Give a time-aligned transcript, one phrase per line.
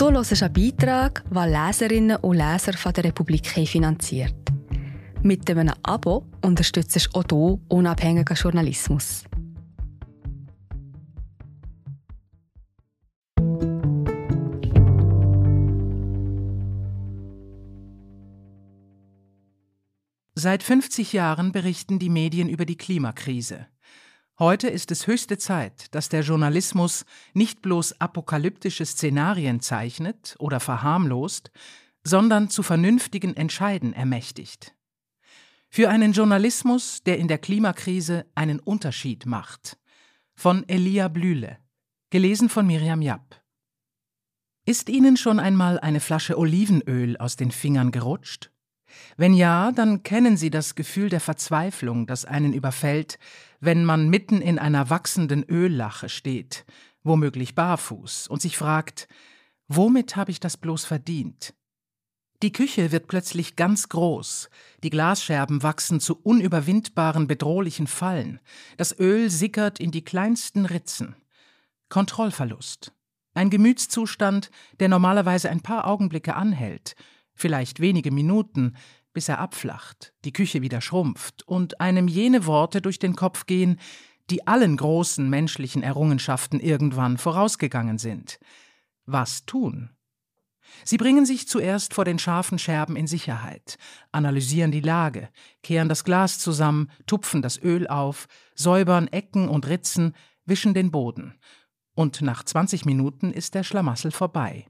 [0.00, 4.34] Du hörst einen Beitrag, den Leserinnen und Leser von der Republik finanziert.
[5.22, 9.24] Mit einem Abo unterstützt du auch du unabhängigen Journalismus.
[20.34, 23.66] Seit 50 Jahren berichten die Medien über die Klimakrise.
[24.40, 31.50] Heute ist es höchste Zeit, dass der Journalismus nicht bloß apokalyptische Szenarien zeichnet oder verharmlost,
[32.04, 34.74] sondern zu vernünftigen Entscheiden ermächtigt.
[35.68, 39.76] Für einen Journalismus, der in der Klimakrise einen Unterschied macht.
[40.34, 41.58] Von Elia Blühle.
[42.08, 43.42] Gelesen von Miriam Japp.
[44.64, 48.50] Ist Ihnen schon einmal eine Flasche Olivenöl aus den Fingern gerutscht?
[49.16, 53.18] Wenn ja, dann kennen Sie das Gefühl der Verzweiflung, das einen überfällt,
[53.60, 56.64] wenn man mitten in einer wachsenden Öllache steht,
[57.02, 59.06] womöglich barfuß, und sich fragt,
[59.68, 61.54] womit habe ich das bloß verdient?
[62.42, 64.48] Die Küche wird plötzlich ganz groß,
[64.82, 68.40] die Glasscherben wachsen zu unüberwindbaren bedrohlichen Fallen,
[68.78, 71.16] das Öl sickert in die kleinsten Ritzen.
[71.90, 72.94] Kontrollverlust.
[73.34, 76.96] Ein Gemütszustand, der normalerweise ein paar Augenblicke anhält,
[77.34, 78.74] vielleicht wenige Minuten,
[79.12, 83.78] bis er abflacht, die Küche wieder schrumpft und einem jene Worte durch den Kopf gehen,
[84.30, 88.38] die allen großen menschlichen Errungenschaften irgendwann vorausgegangen sind.
[89.06, 89.90] Was tun?
[90.84, 93.76] Sie bringen sich zuerst vor den scharfen Scherben in Sicherheit,
[94.12, 95.28] analysieren die Lage,
[95.62, 101.34] kehren das Glas zusammen, tupfen das Öl auf, säubern Ecken und Ritzen, wischen den Boden.
[101.94, 104.66] Und nach 20 Minuten ist der Schlamassel vorbei.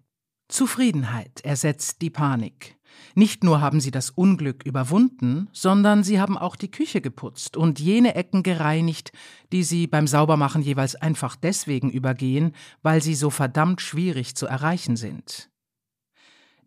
[0.48, 2.76] Zufriedenheit ersetzt die Panik.
[3.14, 7.80] Nicht nur haben sie das Unglück überwunden, sondern sie haben auch die Küche geputzt und
[7.80, 9.12] jene Ecken gereinigt,
[9.52, 12.52] die sie beim Saubermachen jeweils einfach deswegen übergehen,
[12.82, 15.50] weil sie so verdammt schwierig zu erreichen sind.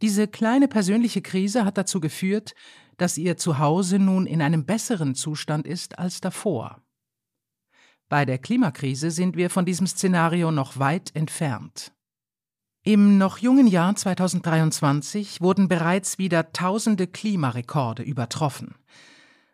[0.02, 2.56] Diese kleine persönliche Krise hat dazu geführt,
[2.98, 6.82] dass ihr Zuhause nun in einem besseren Zustand ist als davor.
[8.10, 11.93] Bei der Klimakrise sind wir von diesem Szenario noch weit entfernt.
[12.86, 18.76] Im noch jungen Jahr 2023 wurden bereits wieder tausende Klimarekorde übertroffen.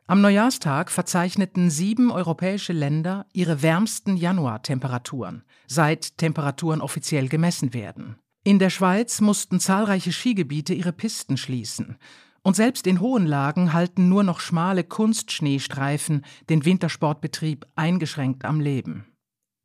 [0.07, 8.16] Am Neujahrstag verzeichneten sieben europäische Länder ihre wärmsten Januartemperaturen, seit Temperaturen offiziell gemessen werden.
[8.44, 11.97] In der Schweiz mussten zahlreiche Skigebiete ihre Pisten schließen.
[12.41, 19.06] Und selbst in hohen Lagen halten nur noch schmale Kunstschneestreifen den Wintersportbetrieb eingeschränkt am Leben.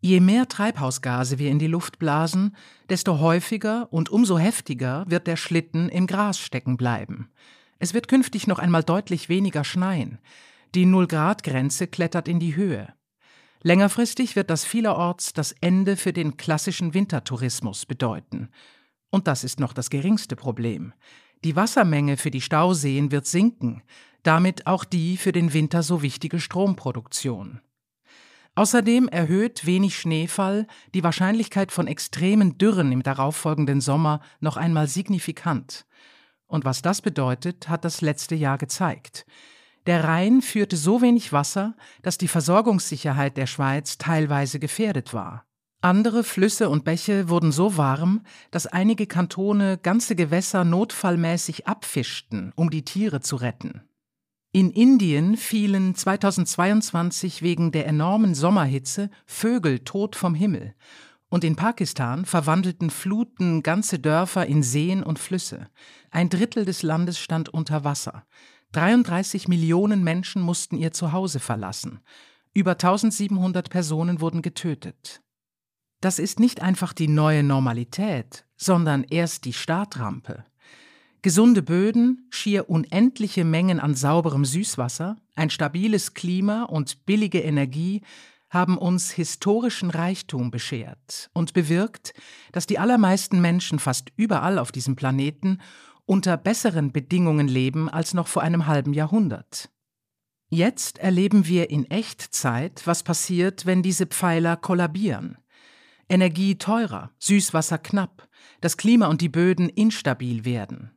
[0.04, 2.54] Je mehr Treibhausgase wir in die Luft blasen,
[2.91, 7.31] desto häufiger und umso heftiger wird der Schlitten im Gras stecken bleiben.
[7.78, 10.19] Es wird künftig noch einmal deutlich weniger schneien.
[10.75, 12.93] Die Null-Grad-Grenze klettert in die Höhe.
[13.62, 18.50] Längerfristig wird das vielerorts das Ende für den klassischen Wintertourismus bedeuten.
[19.09, 20.93] Und das ist noch das geringste Problem.
[21.44, 23.82] Die Wassermenge für die Stauseen wird sinken,
[24.22, 27.62] damit auch die für den Winter so wichtige Stromproduktion.
[28.56, 35.87] Außerdem erhöht wenig Schneefall die Wahrscheinlichkeit von extremen Dürren im darauffolgenden Sommer noch einmal signifikant.
[36.47, 39.26] Und was das bedeutet, hat das letzte Jahr gezeigt.
[39.87, 45.44] Der Rhein führte so wenig Wasser, dass die Versorgungssicherheit der Schweiz teilweise gefährdet war.
[45.81, 52.70] Andere Flüsse und Bäche wurden so warm, dass einige Kantone ganze Gewässer notfallmäßig abfischten, um
[52.70, 53.82] die Tiere zu retten.
[54.54, 60.76] In Indien fielen 2022 wegen der enormen Sommerhitze Vögel tot vom Himmel.
[61.28, 65.66] Und in Pakistan verwandelten Fluten ganze Dörfer in Seen und Flüsse.
[66.12, 68.26] Ein Drittel des Landes stand unter Wasser.
[68.70, 71.98] 33 Millionen Menschen mussten ihr Zuhause verlassen.
[72.53, 75.20] Über 1700 Personen wurden getötet.
[76.00, 80.44] Das ist nicht einfach die neue Normalität, sondern erst die Startrampe.
[81.25, 88.03] Gesunde Böden, schier unendliche Mengen an sauberem Süßwasser, ein stabiles Klima und billige Energie
[88.51, 92.12] haben uns historischen Reichtum beschert und bewirkt,
[92.53, 95.62] dass die allermeisten Menschen fast überall auf diesem Planeten
[96.05, 99.70] unter besseren Bedingungen leben als noch vor einem halben Jahrhundert.
[100.50, 105.38] Jetzt erleben wir in Echtzeit, was passiert, wenn diese Pfeiler kollabieren.
[106.06, 108.29] Energie teurer, Süßwasser knapp,
[108.61, 110.94] das Klima und die Böden instabil werden.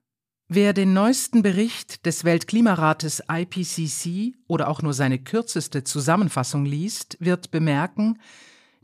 [0.49, 7.51] Wer den neuesten Bericht des Weltklimarates IPCC oder auch nur seine kürzeste Zusammenfassung liest, wird
[7.51, 8.17] bemerken,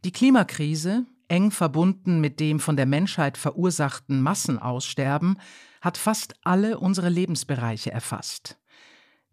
[0.03, 5.37] die Klimakrise, eng verbunden mit dem von der Menschheit verursachten Massenaussterben,
[5.79, 8.57] hat fast alle unsere Lebensbereiche erfasst.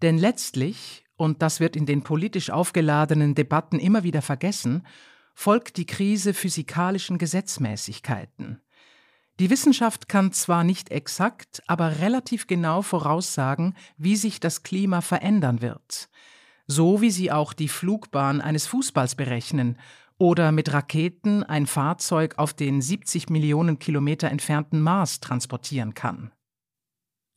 [0.01, 4.87] Denn letztlich, und das wird in den politisch aufgeladenen Debatten immer wieder vergessen,
[5.35, 8.63] folgt die Krise physikalischen Gesetzmäßigkeiten.
[9.41, 15.63] Die Wissenschaft kann zwar nicht exakt, aber relativ genau voraussagen, wie sich das Klima verändern
[15.63, 16.11] wird,
[16.67, 19.79] so wie sie auch die Flugbahn eines Fußballs berechnen
[20.19, 26.33] oder mit Raketen ein Fahrzeug auf den 70 Millionen Kilometer entfernten Mars transportieren kann.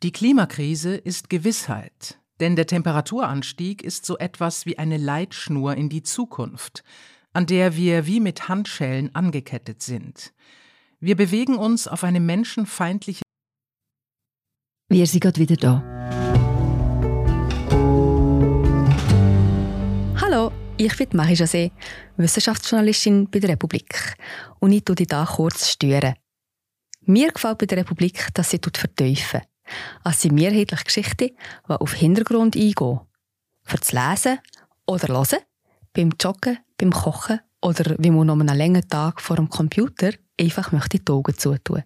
[0.04, 6.04] Die Klimakrise ist Gewissheit, denn der Temperaturanstieg ist so etwas wie eine Leitschnur in die
[6.04, 6.84] Zukunft,
[7.32, 10.34] an der wir wie mit Handschellen angekettet sind.
[11.06, 13.24] Wir bewegen uns auf eine menschenfeindliche.
[14.88, 15.84] Wir sind gerade wieder da.
[20.22, 21.72] Hallo, ich bin Marie José,
[22.16, 24.16] Wissenschaftsjournalistin bei der Republik.
[24.62, 26.16] Und ich tue dich hier kurz stören.
[27.02, 29.42] Mir gefällt bei der Republik, dass sie vertiefen.
[30.06, 31.32] Es sind mehrheitlich Geschichten,
[31.68, 33.02] die auf Hintergrund eingehen.
[33.64, 34.40] Für das Lesen
[34.88, 35.40] oder Hören,
[35.92, 40.72] beim Joggen, beim Kochen oder wie man noch einen langen Tag vor dem Computer einfach
[40.72, 41.84] möchte die Augen zutun.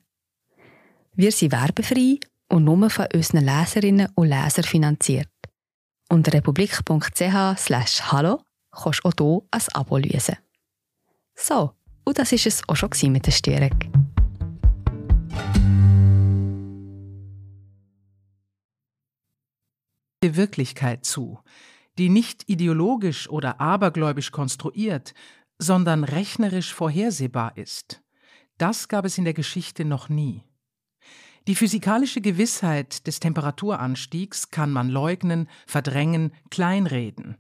[1.13, 2.19] Wir sind werbefrei
[2.49, 5.29] und nur von unseren Leserinnen und Lesern finanziert.
[6.09, 8.41] Unter republik.ch slash hallo
[8.71, 10.37] kannst du auch hier ein Abo lösen.
[11.35, 11.73] So,
[12.05, 13.77] und das war es auch schon mit der Störung.
[20.23, 21.39] Die Wirklichkeit zu,
[21.99, 25.13] die nicht ideologisch oder abergläubisch konstruiert,
[25.59, 28.01] sondern rechnerisch vorhersehbar ist.
[28.57, 30.43] Das gab es in der Geschichte noch nie.
[31.47, 37.37] Die physikalische Gewissheit des Temperaturanstiegs kann man leugnen, verdrängen, kleinreden.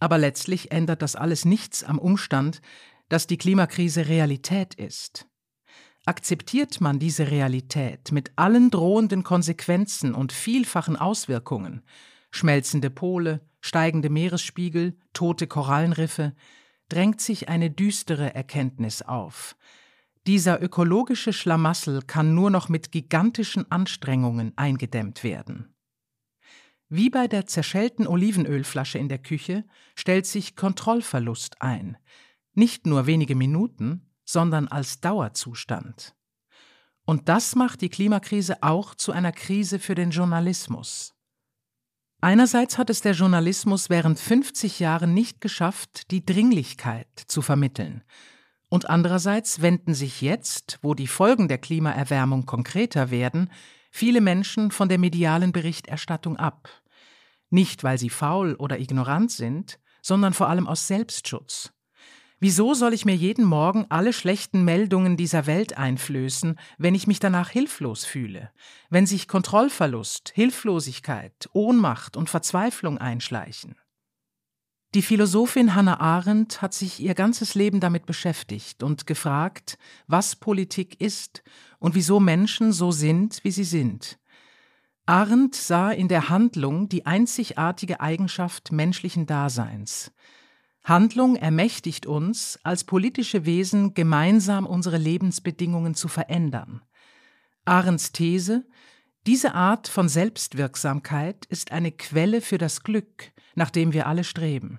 [0.00, 2.60] Aber letztlich ändert das alles nichts am Umstand,
[3.08, 5.26] dass die Klimakrise Realität ist.
[6.04, 11.82] Akzeptiert man diese Realität mit allen drohenden Konsequenzen und vielfachen Auswirkungen,
[12.30, 16.34] schmelzende Pole, steigende Meeresspiegel, tote Korallenriffe,
[16.88, 19.56] drängt sich eine düstere Erkenntnis auf.
[20.26, 25.74] Dieser ökologische Schlamassel kann nur noch mit gigantischen Anstrengungen eingedämmt werden.
[26.90, 29.64] Wie bei der zerschellten Olivenölflasche in der Küche
[29.94, 31.98] stellt sich Kontrollverlust ein,
[32.54, 36.14] nicht nur wenige Minuten, sondern als Dauerzustand.
[37.04, 41.14] Und das macht die Klimakrise auch zu einer Krise für den Journalismus.
[42.20, 48.02] Einerseits hat es der Journalismus während 50 Jahren nicht geschafft, die Dringlichkeit zu vermitteln.
[48.68, 53.50] Und andererseits wenden sich jetzt, wo die Folgen der Klimaerwärmung konkreter werden,
[53.90, 56.68] viele Menschen von der medialen Berichterstattung ab.
[57.50, 61.72] Nicht, weil sie faul oder ignorant sind, sondern vor allem aus Selbstschutz.
[62.40, 67.18] Wieso soll ich mir jeden Morgen alle schlechten Meldungen dieser Welt einflößen, wenn ich mich
[67.18, 68.52] danach hilflos fühle,
[68.90, 73.74] wenn sich Kontrollverlust, Hilflosigkeit, Ohnmacht und Verzweiflung einschleichen?
[74.94, 79.76] Die Philosophin Hannah Arendt hat sich ihr ganzes Leben damit beschäftigt und gefragt,
[80.06, 81.42] was Politik ist
[81.78, 84.18] und wieso Menschen so sind, wie sie sind.
[85.04, 90.12] Arendt sah in der Handlung die einzigartige Eigenschaft menschlichen Daseins.
[90.88, 96.82] Handlung ermächtigt uns, als politische Wesen gemeinsam unsere Lebensbedingungen zu verändern.
[97.64, 98.66] Arends These,
[99.26, 104.78] diese Art von Selbstwirksamkeit ist eine Quelle für das Glück, nach dem wir alle streben.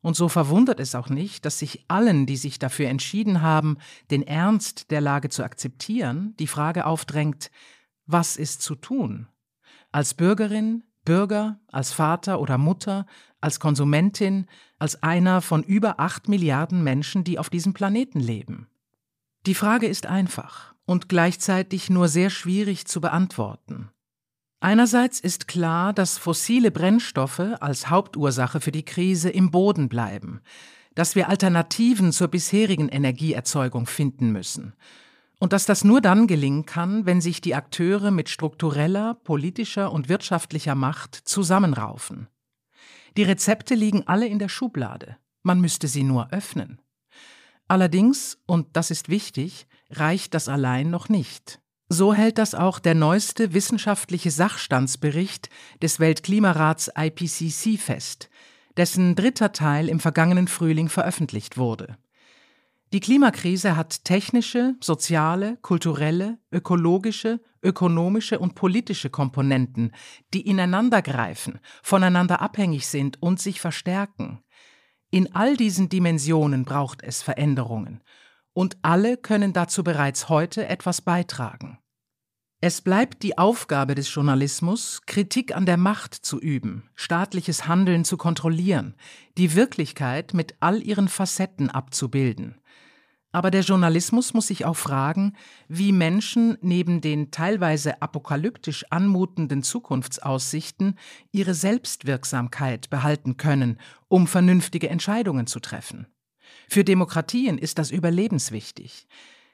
[0.00, 3.76] Und so verwundert es auch nicht, dass sich allen, die sich dafür entschieden haben,
[4.10, 7.50] den Ernst der Lage zu akzeptieren, die Frage aufdrängt,
[8.06, 9.28] was ist zu tun?
[9.92, 13.06] Als Bürgerin, Bürger, als Vater oder Mutter,
[13.40, 14.46] als Konsumentin,
[14.78, 18.68] als einer von über acht Milliarden Menschen, die auf diesem Planeten leben?
[19.46, 23.90] Die Frage ist einfach und gleichzeitig nur sehr schwierig zu beantworten.
[24.60, 30.40] Einerseits ist klar, dass fossile Brennstoffe als Hauptursache für die Krise im Boden bleiben,
[30.94, 34.74] dass wir Alternativen zur bisherigen Energieerzeugung finden müssen
[35.42, 40.08] und dass das nur dann gelingen kann, wenn sich die Akteure mit struktureller, politischer und
[40.08, 42.28] wirtschaftlicher Macht zusammenraufen.
[43.16, 46.80] Die Rezepte liegen alle in der Schublade, man müsste sie nur öffnen.
[47.66, 51.58] Allerdings, und das ist wichtig, reicht das allein noch nicht.
[51.88, 55.48] So hält das auch der neueste wissenschaftliche Sachstandsbericht
[55.82, 58.30] des Weltklimarats IPCC fest,
[58.76, 61.96] dessen dritter Teil im vergangenen Frühling veröffentlicht wurde.
[62.92, 69.92] Die Klimakrise hat technische, soziale, kulturelle, ökologische, ökonomische und politische Komponenten,
[70.34, 74.42] die ineinandergreifen, voneinander abhängig sind und sich verstärken.
[75.10, 78.02] In all diesen Dimensionen braucht es Veränderungen,
[78.52, 81.78] und alle können dazu bereits heute etwas beitragen.
[82.64, 88.16] Es bleibt die Aufgabe des Journalismus, Kritik an der Macht zu üben, staatliches Handeln zu
[88.16, 88.94] kontrollieren,
[89.36, 92.60] die Wirklichkeit mit all ihren Facetten abzubilden.
[93.32, 95.32] Aber der Journalismus muss sich auch fragen,
[95.66, 100.96] wie Menschen neben den teilweise apokalyptisch anmutenden Zukunftsaussichten
[101.32, 106.06] ihre Selbstwirksamkeit behalten können, um vernünftige Entscheidungen zu treffen.
[106.68, 109.08] Für Demokratien ist das überlebenswichtig.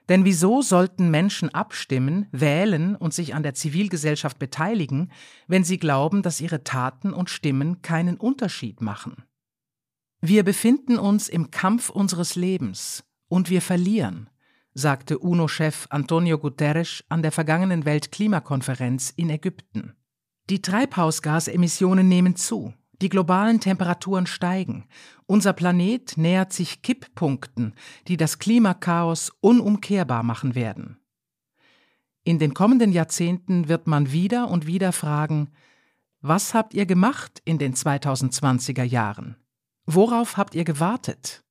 [0.09, 5.13] Denn wieso sollten Menschen abstimmen, wählen und sich an der Zivilgesellschaft beteiligen,
[5.47, 9.25] wenn sie glauben, dass ihre Taten und Stimmen keinen Unterschied machen?
[10.21, 14.31] Wir befinden uns im Kampf unseres Lebens und wir verlieren,
[14.75, 19.95] sagte UNO-Chef Antonio Guterres an der vergangenen Weltklimakonferenz in Ägypten.
[20.51, 24.87] Die Treibhausgasemissionen nehmen zu, die globalen Temperaturen steigen,
[25.27, 27.75] unser Planet nähert sich Kipppunkten,
[28.09, 30.99] die das Klimakaos unumkehrbar machen werden.
[32.25, 35.51] In den kommenden Jahrzehnten wird man wieder und wieder fragen,
[36.21, 39.37] was habt ihr gemacht in den 2020er Jahren?
[39.87, 41.45] Worauf habt ihr gewartet?